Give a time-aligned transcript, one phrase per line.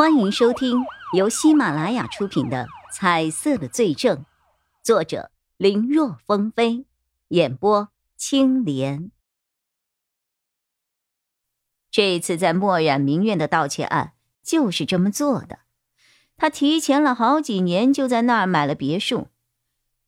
[0.00, 4.16] 欢迎收听由喜马拉雅出品的《彩色的罪证》，
[4.82, 6.86] 作者林若风飞，
[7.28, 9.10] 演播青莲。
[11.90, 15.58] 这次在墨染名苑的盗窃案就是这么做的。
[16.34, 19.28] 他提前了好几年就在那儿买了别墅。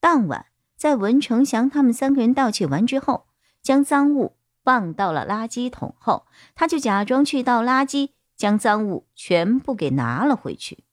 [0.00, 3.26] 当晚，在文成祥他们三个人盗窃完之后，
[3.60, 8.12] 将赃物放到了垃圾桶后，他就假装去倒垃圾。
[8.36, 10.84] 将赃物全部给拿了回去。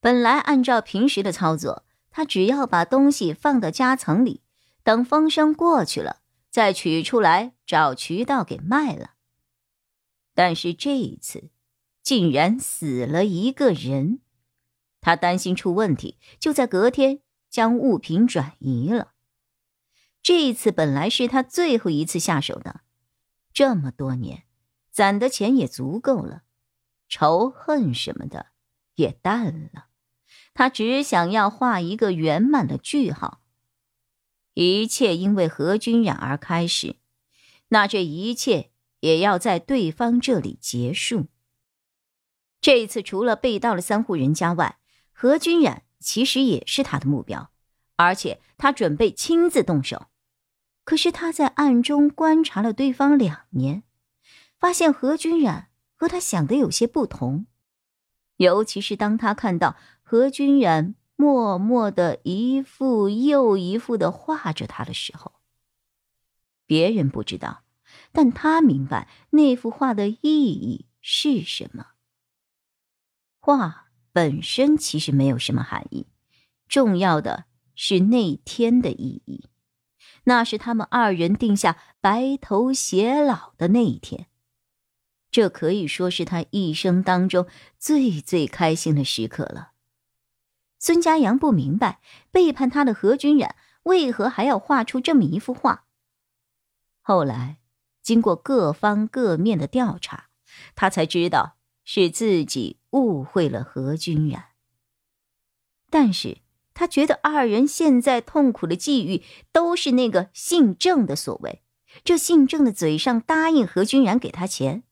[0.00, 4.42] 本来按照平时的操作，他只要把东西放到夹层里，
[4.82, 9.12] 等风声过去了再取出来，找渠道给卖了。
[10.34, 11.50] 但是这一次，
[12.02, 14.20] 竟然死了一个人，
[15.00, 19.12] 他担心出问题，就在隔天将物品转移了。
[20.22, 22.80] 这一次本来是他最后一次下手的，
[23.52, 24.44] 这么多年
[24.90, 26.42] 攒的钱也足够了。
[27.10, 28.46] 仇恨什么的
[28.94, 29.88] 也淡了，
[30.54, 33.42] 他只想要画一个圆满的句号。
[34.54, 36.96] 一切因为何君染而开始，
[37.68, 41.26] 那这一切也要在对方这里结束。
[42.60, 44.78] 这一次除了被盗了三户人家外，
[45.12, 47.50] 何君染其实也是他的目标，
[47.96, 50.06] 而且他准备亲自动手。
[50.84, 53.82] 可是他在暗中观察了对方两年，
[54.58, 55.69] 发现何君染。
[56.00, 57.44] 和他想的有些不同，
[58.38, 65.32] 尤其是当他看到何君然默默的一幅又一幅的画着他的时候，
[66.64, 67.64] 别人不知道，
[68.12, 71.88] 但他明白那幅画的意义是什么。
[73.38, 76.06] 画本身其实没有什么含义，
[76.66, 79.50] 重要的是那天的意义，
[80.24, 84.28] 那是他们二人定下白头偕老的那一天。
[85.30, 87.46] 这可以说是他一生当中
[87.78, 89.72] 最最开心的时刻了。
[90.78, 92.00] 孙家阳不明白
[92.30, 95.84] 背叛他的何君染为何还要画出这么一幅画。
[97.00, 97.58] 后来，
[98.02, 100.30] 经过各方各面的调查，
[100.74, 104.46] 他才知道是自己误会了何君染。
[105.90, 106.38] 但是
[106.72, 109.22] 他觉得二人现在痛苦的际遇
[109.52, 111.62] 都是那个姓郑的所为。
[112.04, 114.84] 这姓郑的嘴上答应何君染给他钱。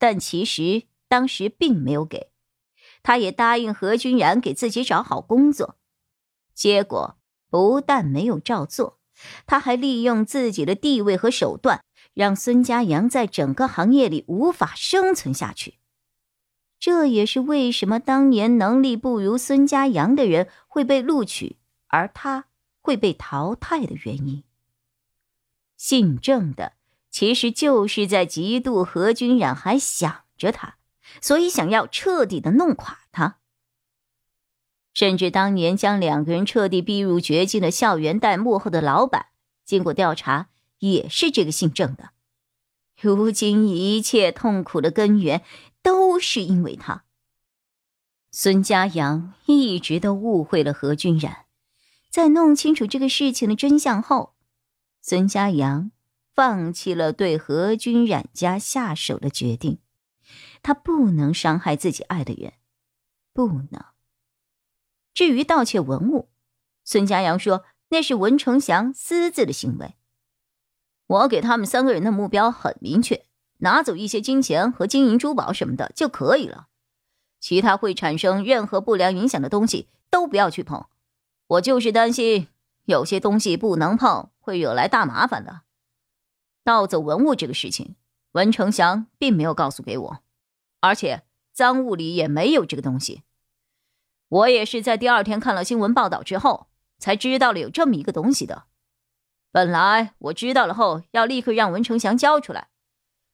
[0.00, 2.30] 但其实当时并没有给，
[3.02, 5.76] 他也答应何君然给自己找好工作，
[6.54, 7.18] 结果
[7.50, 8.98] 不但没有照做，
[9.46, 11.84] 他还利用自己的地位和手段，
[12.14, 15.74] 让孙家阳在整个行业里无法生存下去。
[16.78, 22.46] 这也是为什么当年能力不如孙家阳的人会被录取，而他
[22.80, 24.44] 会被淘汰的原因。
[25.76, 26.79] 姓郑的。
[27.10, 30.76] 其实就是在嫉妒何君染，还想着他，
[31.20, 33.38] 所以想要彻底的弄垮他。
[34.94, 39.26] 甚至当年将两个人彻底逼入绝境的校园贷幕后的老板，
[39.64, 42.10] 经过调查也是这个姓郑的。
[43.00, 45.42] 如今一切痛苦的根源
[45.82, 47.04] 都是因为他。
[48.30, 51.46] 孙家阳一直都误会了何君染，
[52.08, 54.34] 在弄清楚这个事情的真相后，
[55.00, 55.90] 孙家阳。
[56.40, 59.78] 放弃了对何君染家下手的决定，
[60.62, 62.54] 他不能伤害自己爱的人，
[63.34, 63.84] 不能。
[65.12, 66.30] 至于盗窃文物，
[66.82, 69.96] 孙家阳说那是文成祥私自的行为。
[71.08, 73.26] 我给他们三个人的目标很明确，
[73.58, 76.68] 拿走一些金钱和金银珠宝什么的就可以了，
[77.38, 80.86] 其他会产生任何不良影响的东西都不要去碰。
[81.48, 82.48] 我就是担心
[82.86, 85.60] 有些东西不能碰，会惹来大麻烦的。
[86.70, 87.96] 盗走文物这个事情，
[88.30, 90.22] 文成祥并没有告诉给我，
[90.78, 93.24] 而且赃物里也没有这个东西。
[94.28, 98.66] 我也是在第二天看了新闻报道之后，才知道了有这么一个东西的。
[99.50, 102.68] 本来我知道了后要立刻让文成祥交出来，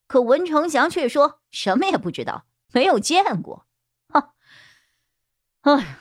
[0.06, 3.66] 可文成祥却说什么也不知道，没有见过。
[4.08, 4.32] 哼，
[5.60, 5.98] 哎，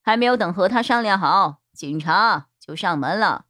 [0.00, 3.44] 还没有等和他商量好，警察就上门了，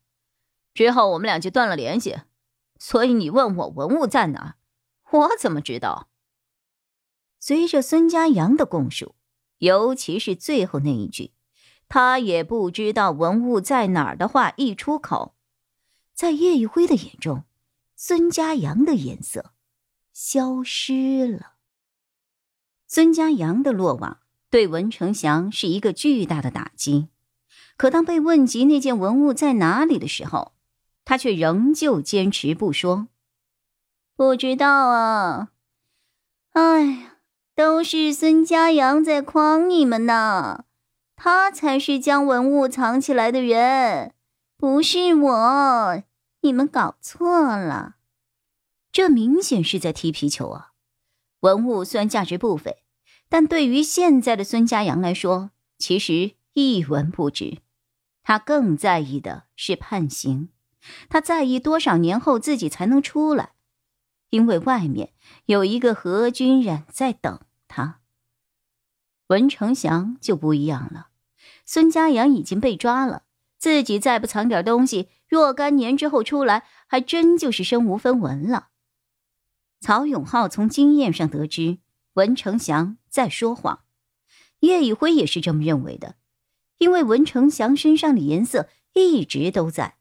[0.75, 2.19] 之后我们俩就断了联系。
[2.79, 4.57] 所以你问我文物在哪，
[5.11, 6.09] 我怎么知道？
[7.41, 9.15] 随着孙家阳的供述，
[9.59, 11.33] 尤其是最后那一句
[11.89, 15.35] “他也不知道文物在哪儿”的话一出口，
[16.15, 17.45] 在叶一辉的眼中，
[17.97, 19.53] 孙家阳的颜色
[20.13, 21.53] 消失了。
[22.87, 27.09] 孙家阳的落网对文成祥是一个巨大的打击，
[27.77, 30.53] 可当被问及那件文物在哪里的时候，
[31.05, 33.09] 他却仍旧坚持不说，
[34.17, 35.51] 不知道啊。
[36.53, 37.17] 哎呀，
[37.55, 40.65] 都是孙家阳在诓你们呢，
[41.17, 44.15] 他才是将文物藏起来的人，
[44.57, 46.03] 不是我，
[46.41, 47.97] 你们搞错了。
[48.93, 50.71] 这明显是在踢皮球啊！
[51.41, 52.85] 文物虽然价值不菲，
[53.29, 57.59] 但对于现在的孙家阳来说，其实一文不值。
[58.23, 60.49] 他更在意的是判刑，
[61.09, 63.51] 他在意多少年后自己才能出来。
[64.31, 65.13] 因为外面
[65.47, 68.01] 有一个何君染在等他。
[69.29, 71.09] 文成祥就不一样了，
[71.65, 73.23] 孙家阳已经被抓了，
[73.59, 78.71] 自己再不藏点东西，若干年之后出来，还真就是身无分文了。
[79.81, 81.79] 曹永浩从经验上得知
[82.15, 83.85] 文成祥在说谎，
[84.61, 86.17] 叶以辉也是这么认为的，
[86.79, 89.97] 因为文成祥身上的颜色一直都在，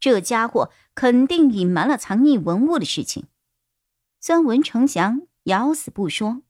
[0.00, 3.26] 这家伙肯定隐瞒了藏匿文物的事情。
[4.18, 6.42] 虽然文成祥咬死不说，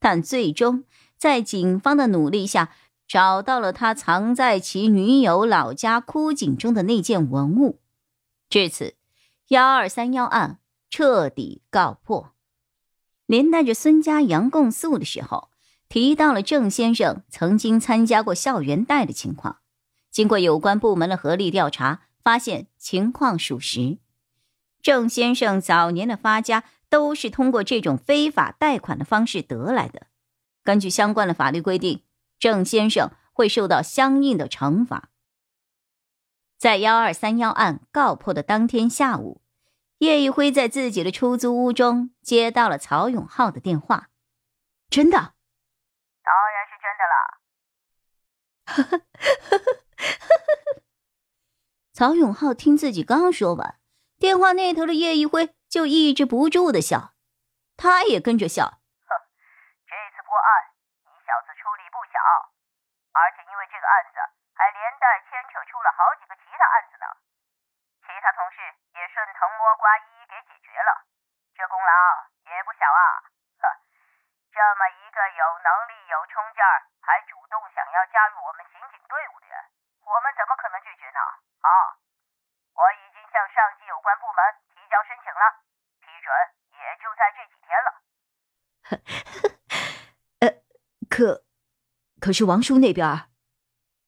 [0.00, 0.84] 但最终
[1.16, 2.72] 在警方的努力下，
[3.06, 7.78] 找到了他藏在其女友老家枯井中的那件文物。
[8.48, 8.94] 至此，
[9.48, 10.58] 幺二三幺案
[10.90, 12.32] 彻底告破。
[13.26, 15.50] 连带着孙家阳供诉的时候，
[15.88, 19.58] 提到了郑先生曾经参加过校园贷的情况。
[20.10, 23.98] 经过有关部门的合力调查，发现情况属实。
[24.82, 26.64] 郑先生早年的发家。
[26.88, 30.06] 都是通过这种非法贷款的方式得来的。
[30.62, 32.04] 根据相关的法律规定，
[32.38, 35.10] 郑先生会受到相应的惩罚。
[36.56, 39.42] 在幺二三幺案告破的当天下午，
[39.98, 44.08] 叶一辉在自己的出租屋中接到了曹永浩的电话。
[44.88, 45.34] 真的？
[46.22, 47.04] 当然是真的
[48.94, 49.82] 了。
[51.96, 53.80] 曹永浩听自己刚说完，
[54.20, 55.56] 电话那头的叶一辉。
[55.64, 57.16] 就抑制不住的笑，
[57.80, 58.68] 他也跟着笑。
[58.68, 59.10] 哼，
[59.88, 60.48] 这次破案，
[61.08, 62.20] 你小子出力不小，
[63.16, 64.20] 而且因为这个案子，
[64.52, 67.06] 还连带牵扯出了好几个其他案子呢。
[68.04, 68.60] 其他同事
[68.92, 70.92] 也顺藤摸瓜，一一给解决了，
[71.56, 71.92] 这功劳
[72.44, 73.24] 也不小啊。
[73.58, 73.64] 哼，
[74.52, 79.56] 这么一个有能力、有冲劲儿，还主动想要加入我们刑警队伍的人，
[80.06, 81.20] 我们怎么可能拒绝呢？
[81.66, 81.68] 啊，
[82.78, 84.38] 我已经向上级有关部门
[84.70, 85.66] 提交申请了。
[85.98, 86.30] 批准
[86.78, 87.90] 也就在这几天了。
[90.38, 90.62] 呃，
[91.10, 91.42] 可，
[92.20, 93.28] 可是王叔那边，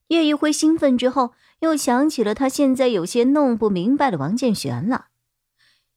[0.06, 5.09] 叶一辉兴奋之后，又想起了他现在有些弄不明白的王建玄了。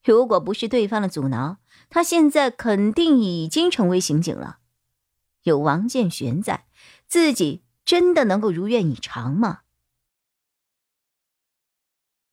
[0.04, 1.58] 如果不是对方的阻挠，
[1.88, 4.58] 他现在肯定已经成为刑警了。
[5.44, 6.66] 有王建玄在，
[7.08, 9.62] 自己真的能够如愿以偿吗？